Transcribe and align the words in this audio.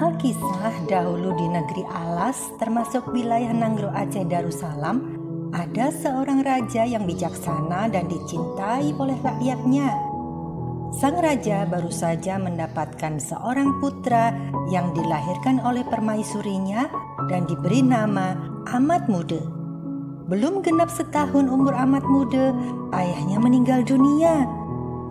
Alkisah 0.00 0.88
dahulu 0.88 1.36
di 1.36 1.44
negeri 1.44 1.84
Alas 1.84 2.56
termasuk 2.56 3.12
wilayah 3.12 3.52
Nanggro 3.52 3.92
Aceh 3.92 4.24
Darussalam 4.24 4.96
ada 5.52 5.92
seorang 5.92 6.40
raja 6.40 6.88
yang 6.88 7.04
bijaksana 7.04 7.84
dan 7.92 8.08
dicintai 8.08 8.96
oleh 8.96 9.20
rakyatnya. 9.20 9.92
Sang 10.96 11.20
raja 11.20 11.68
baru 11.68 11.92
saja 11.92 12.40
mendapatkan 12.40 13.20
seorang 13.20 13.76
putra 13.76 14.32
yang 14.72 14.88
dilahirkan 14.96 15.60
oleh 15.60 15.84
permaisurinya 15.84 16.88
dan 17.28 17.44
diberi 17.44 17.84
nama 17.84 18.40
Amat 18.72 19.04
Muda. 19.04 19.44
Belum 20.32 20.64
genap 20.64 20.88
setahun 20.88 21.44
umur 21.44 21.76
Amat 21.76 22.08
Muda, 22.08 22.56
ayahnya 22.96 23.36
meninggal 23.36 23.84
dunia. 23.84 24.48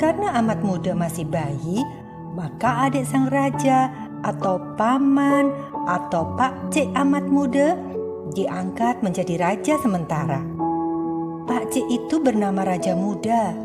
Karena 0.00 0.32
Amat 0.40 0.64
Muda 0.64 0.96
masih 0.96 1.28
bayi, 1.28 1.84
maka 2.32 2.88
adik 2.88 3.04
sang 3.04 3.26
raja 3.28 4.07
atau 4.22 4.58
paman 4.74 5.50
atau 5.86 6.26
pak 6.34 6.72
cik 6.74 6.92
Amat 6.94 7.26
Muda 7.26 7.78
diangkat 8.32 9.00
menjadi 9.00 9.40
raja 9.40 9.74
sementara. 9.80 10.40
Pak 11.48 11.72
cik 11.72 11.86
itu 11.88 12.20
bernama 12.20 12.60
Raja 12.60 12.92
Muda. 12.92 13.56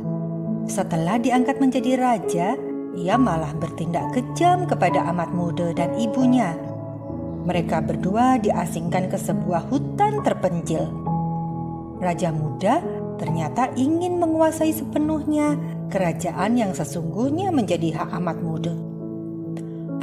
Setelah 0.71 1.19
diangkat 1.19 1.59
menjadi 1.59 1.99
raja, 1.99 2.55
ia 2.95 3.15
malah 3.19 3.51
bertindak 3.59 4.15
kejam 4.15 4.63
kepada 4.63 5.03
Amat 5.11 5.35
Muda 5.35 5.75
dan 5.75 5.91
ibunya. 5.99 6.55
Mereka 7.43 7.83
berdua 7.83 8.39
diasingkan 8.39 9.11
ke 9.11 9.19
sebuah 9.19 9.67
hutan 9.67 10.23
terpencil. 10.23 10.87
Raja 11.99 12.31
Muda 12.31 12.79
ternyata 13.19 13.67
ingin 13.75 14.15
menguasai 14.15 14.71
sepenuhnya 14.71 15.59
kerajaan 15.91 16.55
yang 16.55 16.71
sesungguhnya 16.71 17.51
menjadi 17.51 17.99
hak 17.99 18.09
Amat 18.15 18.39
Muda. 18.39 18.92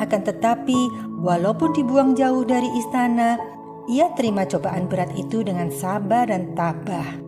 Akan 0.00 0.24
tetapi, 0.24 0.88
walaupun 1.20 1.76
dibuang 1.76 2.16
jauh 2.16 2.40
dari 2.48 2.66
istana, 2.80 3.36
ia 3.84 4.08
terima 4.16 4.48
cobaan 4.48 4.88
berat 4.88 5.12
itu 5.12 5.44
dengan 5.44 5.68
sabar 5.68 6.24
dan 6.32 6.56
tabah. 6.56 7.20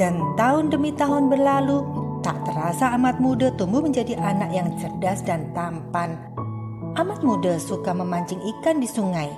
Dan 0.00 0.16
tahun 0.40 0.72
demi 0.72 0.96
tahun 0.96 1.28
berlalu, 1.28 1.84
tak 2.24 2.40
terasa 2.48 2.96
amat 2.96 3.20
muda 3.20 3.52
tumbuh 3.60 3.84
menjadi 3.84 4.16
anak 4.16 4.48
yang 4.56 4.72
cerdas 4.80 5.20
dan 5.20 5.52
tampan. 5.52 6.16
Amat 6.96 7.20
muda 7.20 7.60
suka 7.60 7.92
memancing 7.92 8.40
ikan 8.40 8.80
di 8.80 8.88
sungai. 8.88 9.28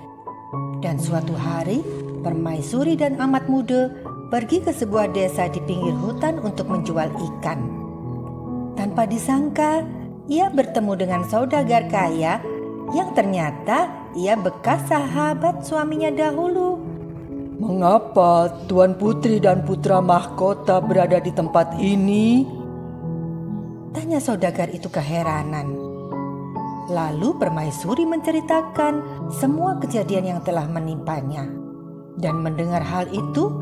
Dan 0.79 1.03
suatu 1.03 1.35
hari, 1.35 1.83
permaisuri 2.23 2.95
dan 2.95 3.19
amat 3.19 3.51
muda 3.51 3.91
pergi 4.31 4.63
ke 4.63 4.71
sebuah 4.71 5.11
desa 5.11 5.51
di 5.51 5.59
pinggir 5.67 5.95
hutan 5.99 6.39
untuk 6.39 6.71
menjual 6.71 7.11
ikan. 7.11 7.59
Tanpa 8.79 9.07
disangka, 9.07 9.83
ia 10.29 10.49
bertemu 10.49 10.93
dengan 10.97 11.23
saudagar 11.29 11.85
kaya 11.93 12.41
yang 12.93 13.13
ternyata 13.13 13.89
ia 14.17 14.37
bekas 14.37 14.85
sahabat 14.89 15.65
suaminya 15.65 16.13
dahulu. 16.13 16.81
Mengapa 17.55 18.51
Tuan 18.67 18.99
Putri 18.99 19.39
dan 19.39 19.63
Putra 19.63 20.03
Mahkota 20.03 20.83
berada 20.83 21.23
di 21.23 21.31
tempat 21.31 21.79
ini? 21.79 22.45
Tanya 23.95 24.19
saudagar 24.19 24.69
itu 24.75 24.91
keheranan. 24.91 25.71
Lalu 26.91 27.41
permaisuri 27.41 28.05
menceritakan 28.05 29.27
semua 29.33 29.79
kejadian 29.81 30.37
yang 30.37 30.41
telah 30.45 30.67
menimpanya. 30.69 31.47
Dan 32.21 32.43
mendengar 32.43 32.83
hal 32.85 33.09
itu, 33.15 33.59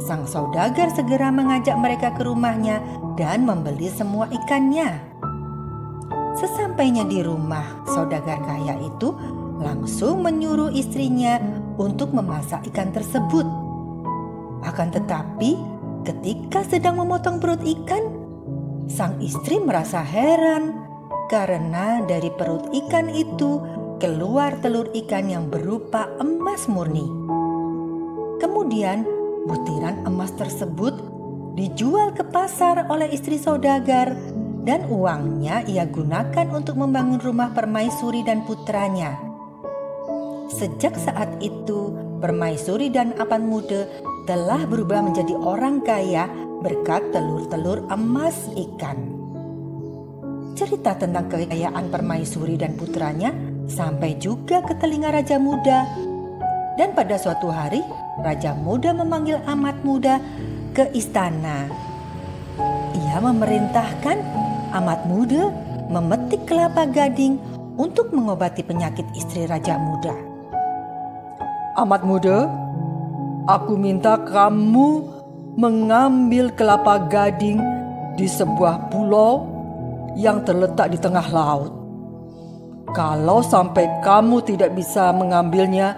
sang 0.00 0.24
saudagar 0.24 0.88
segera 0.94 1.28
mengajak 1.28 1.76
mereka 1.76 2.14
ke 2.16 2.24
rumahnya 2.24 2.80
dan 3.18 3.44
membeli 3.44 3.92
semua 3.92 4.30
ikannya. 4.32 5.11
Sesampainya 6.32 7.04
di 7.04 7.20
rumah, 7.20 7.84
saudagar 7.84 8.40
kaya 8.44 8.80
itu 8.80 9.12
langsung 9.60 10.24
menyuruh 10.24 10.72
istrinya 10.72 11.38
untuk 11.76 12.16
memasak 12.16 12.64
ikan 12.72 12.88
tersebut. 12.90 13.44
Akan 14.64 14.88
tetapi, 14.88 15.58
ketika 16.08 16.64
sedang 16.64 16.98
memotong 16.98 17.36
perut 17.36 17.60
ikan, 17.60 18.04
sang 18.88 19.20
istri 19.20 19.60
merasa 19.60 20.00
heran 20.00 20.74
karena 21.28 22.02
dari 22.04 22.28
perut 22.32 22.68
ikan 22.72 23.12
itu 23.12 23.62
keluar 24.02 24.58
telur 24.58 24.90
ikan 25.04 25.30
yang 25.30 25.46
berupa 25.52 26.10
emas 26.18 26.66
murni. 26.66 27.06
Kemudian, 28.42 29.06
butiran 29.46 30.02
emas 30.08 30.34
tersebut 30.34 30.96
dijual 31.54 32.16
ke 32.16 32.24
pasar 32.26 32.88
oleh 32.88 33.12
istri 33.12 33.36
saudagar 33.38 34.16
dan 34.62 34.86
uangnya 34.86 35.66
ia 35.66 35.82
gunakan 35.86 36.46
untuk 36.54 36.78
membangun 36.78 37.18
rumah 37.18 37.50
permaisuri 37.50 38.22
dan 38.22 38.46
putranya. 38.46 39.18
Sejak 40.54 40.94
saat 40.94 41.28
itu, 41.42 41.90
permaisuri 42.22 42.92
dan 42.92 43.16
apan 43.18 43.42
muda 43.42 43.90
telah 44.30 44.62
berubah 44.70 45.02
menjadi 45.02 45.34
orang 45.34 45.82
kaya 45.82 46.30
berkat 46.62 47.02
telur-telur 47.10 47.82
emas 47.90 48.46
ikan. 48.54 48.98
Cerita 50.54 50.94
tentang 50.94 51.26
kekayaan 51.26 51.90
permaisuri 51.90 52.54
dan 52.54 52.78
putranya 52.78 53.34
sampai 53.66 54.14
juga 54.22 54.62
ke 54.62 54.78
telinga 54.78 55.10
Raja 55.10 55.40
Muda. 55.42 55.88
Dan 56.78 56.94
pada 56.94 57.18
suatu 57.18 57.50
hari, 57.50 57.82
Raja 58.22 58.54
Muda 58.54 58.94
memanggil 58.94 59.42
amat 59.48 59.82
muda 59.82 60.20
ke 60.76 60.92
istana. 60.94 61.66
Ia 62.92 63.16
memerintahkan 63.18 64.16
amat 64.72 65.04
muda 65.04 65.52
memetik 65.92 66.48
kelapa 66.48 66.88
gading 66.88 67.36
untuk 67.76 68.12
mengobati 68.12 68.64
penyakit 68.64 69.04
istri 69.12 69.44
raja 69.44 69.76
muda. 69.76 70.12
Amat 71.80 72.04
muda, 72.04 72.48
aku 73.48 73.76
minta 73.76 74.16
kamu 74.20 75.04
mengambil 75.56 76.52
kelapa 76.52 77.00
gading 77.08 77.60
di 78.16 78.28
sebuah 78.28 78.92
pulau 78.92 79.48
yang 80.16 80.44
terletak 80.44 80.92
di 80.92 80.98
tengah 81.00 81.24
laut. 81.32 81.72
Kalau 82.92 83.40
sampai 83.40 83.88
kamu 84.04 84.44
tidak 84.44 84.76
bisa 84.76 85.16
mengambilnya, 85.16 85.96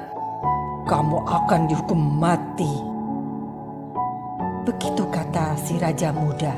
kamu 0.87 1.19
akan 1.27 1.61
dihukum 1.67 1.99
mati. 2.23 2.71
Begitu 4.63 5.03
kata 5.11 5.59
si 5.59 5.75
raja 5.83 6.15
muda. 6.15 6.55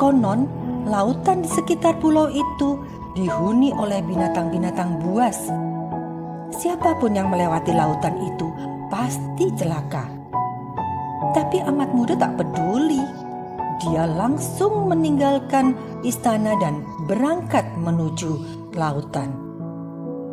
Konon, 0.00 0.48
lautan 0.86 1.44
di 1.44 1.50
sekitar 1.50 1.98
pulau 1.98 2.30
itu 2.30 2.80
dihuni 3.18 3.74
oleh 3.74 4.00
binatang-binatang 4.04 5.02
buas. 5.02 5.36
Siapa 6.50 6.98
pun 6.98 7.14
yang 7.14 7.30
melewati 7.30 7.72
lautan 7.74 8.16
itu 8.20 8.48
pasti 8.90 9.50
celaka. 9.54 10.06
Tapi 11.30 11.62
amat 11.62 11.90
muda 11.94 12.14
tak 12.18 12.36
peduli. 12.38 13.02
Dia 13.80 14.04
langsung 14.04 14.92
meninggalkan 14.92 15.72
istana 16.04 16.52
dan 16.60 16.84
berangkat 17.08 17.64
menuju 17.80 18.36
lautan. 18.76 19.32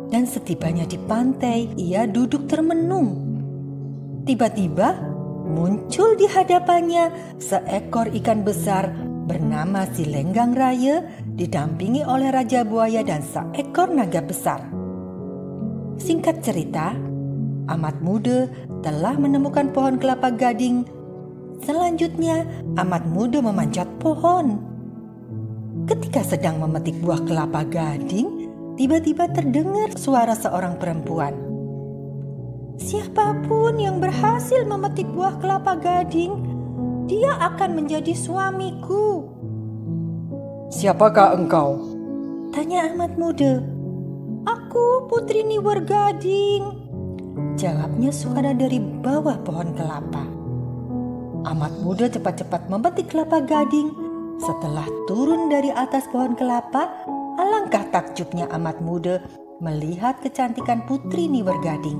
Dan 0.08 0.24
setibanya 0.24 0.84
di 0.84 1.00
pantai, 1.00 1.68
ia 1.76 2.04
duduk 2.04 2.48
termenung. 2.48 3.24
Tiba-tiba 4.28 5.00
muncul 5.48 6.12
di 6.20 6.28
hadapannya 6.28 7.36
seekor 7.40 8.12
ikan 8.20 8.44
besar 8.44 9.07
bernama 9.28 9.84
si 9.92 10.08
Lenggang 10.08 10.56
Raya 10.56 11.04
didampingi 11.36 12.00
oleh 12.00 12.32
Raja 12.32 12.64
Buaya 12.64 13.04
dan 13.04 13.20
seekor 13.20 13.92
naga 13.92 14.24
besar. 14.24 14.64
Singkat 16.00 16.40
cerita, 16.40 16.96
Amat 17.68 18.00
Muda 18.00 18.48
telah 18.80 19.20
menemukan 19.20 19.68
pohon 19.76 20.00
kelapa 20.00 20.32
gading. 20.32 20.88
Selanjutnya, 21.60 22.48
Amat 22.80 23.04
Muda 23.04 23.44
memanjat 23.44 23.86
pohon. 24.00 24.64
Ketika 25.84 26.24
sedang 26.24 26.64
memetik 26.64 26.96
buah 27.04 27.20
kelapa 27.28 27.68
gading, 27.68 28.48
tiba-tiba 28.80 29.28
terdengar 29.28 29.92
suara 30.00 30.32
seorang 30.32 30.80
perempuan. 30.80 31.36
Siapa 32.78 33.44
pun 33.44 33.76
yang 33.76 33.98
berhasil 33.98 34.62
memetik 34.64 35.10
buah 35.12 35.36
kelapa 35.42 35.76
gading 35.76 36.47
dia 37.08 37.32
akan 37.40 37.82
menjadi 37.82 38.12
suamiku. 38.12 39.24
Siapakah 40.68 41.32
engkau? 41.40 41.80
Tanya 42.52 42.92
Ahmad 42.92 43.16
muda. 43.16 43.64
Aku 44.44 45.08
Putri 45.08 45.40
Niwer 45.42 45.80
Gading. 45.82 46.86
Jawabnya 47.56 48.12
suara 48.12 48.52
dari 48.52 48.78
bawah 48.78 49.40
pohon 49.42 49.72
kelapa. 49.74 50.24
Ahmad 51.48 51.72
muda 51.80 52.12
cepat-cepat 52.12 52.68
memetik 52.68 53.08
kelapa 53.08 53.40
gading. 53.40 53.88
Setelah 54.38 54.86
turun 55.10 55.48
dari 55.50 55.72
atas 55.72 56.06
pohon 56.12 56.36
kelapa, 56.36 56.92
alangkah 57.40 57.88
takjubnya 57.90 58.46
Ahmad 58.52 58.78
muda 58.84 59.24
melihat 59.58 60.20
kecantikan 60.22 60.86
Putri 60.86 61.26
Niwer 61.26 61.58
Gading. 61.58 61.98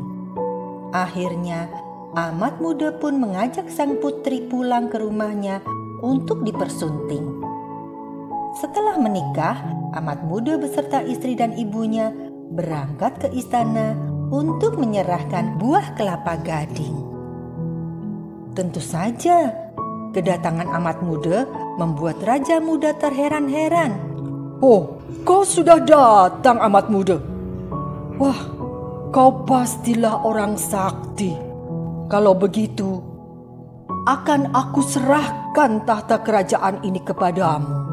Akhirnya, 0.94 1.66
Amat 2.16 2.56
muda 2.64 2.88
pun 2.96 3.20
mengajak 3.20 3.68
sang 3.68 4.00
putri 4.00 4.40
pulang 4.48 4.88
ke 4.88 4.96
rumahnya 4.96 5.60
untuk 6.00 6.40
dipersunting. 6.40 7.44
Setelah 8.56 8.96
menikah, 8.96 9.60
amat 9.92 10.24
muda 10.24 10.56
beserta 10.56 11.04
istri 11.04 11.36
dan 11.36 11.52
ibunya 11.52 12.08
berangkat 12.48 13.20
ke 13.20 13.28
istana 13.36 13.92
untuk 14.32 14.80
menyerahkan 14.80 15.60
buah 15.60 15.92
kelapa 16.00 16.40
gading. 16.40 16.96
Tentu 18.56 18.80
saja, 18.80 19.52
kedatangan 20.16 20.72
amat 20.80 21.04
muda 21.04 21.44
membuat 21.76 22.24
raja 22.24 22.56
muda 22.56 22.96
terheran-heran. 22.96 23.92
Oh, 24.64 24.96
kau 25.28 25.44
sudah 25.44 25.76
datang 25.84 26.56
amat 26.72 26.88
muda. 26.88 27.20
Wah, 28.16 28.40
kau 29.12 29.44
pastilah 29.44 30.24
orang 30.24 30.56
sakti. 30.56 31.47
Kalau 32.08 32.32
begitu, 32.32 33.04
akan 34.08 34.56
aku 34.56 34.80
serahkan 34.80 35.84
tahta 35.84 36.24
kerajaan 36.24 36.80
ini 36.80 37.04
kepadamu. 37.04 37.84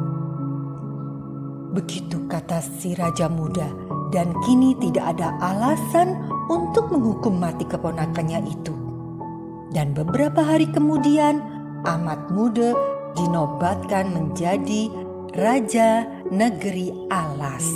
Begitu 1.76 2.24
kata 2.32 2.64
si 2.64 2.96
raja 2.96 3.28
muda, 3.28 3.68
dan 4.16 4.32
kini 4.48 4.72
tidak 4.80 5.20
ada 5.20 5.36
alasan 5.44 6.16
untuk 6.48 6.96
menghukum 6.96 7.36
mati 7.36 7.68
keponakannya 7.68 8.40
itu. 8.48 8.72
Dan 9.76 9.92
beberapa 9.92 10.40
hari 10.40 10.72
kemudian, 10.72 11.44
amat 11.84 12.32
muda 12.32 12.72
dinobatkan 13.20 14.16
menjadi 14.16 14.88
raja 15.36 16.08
negeri 16.32 16.96
Alas. 17.12 17.68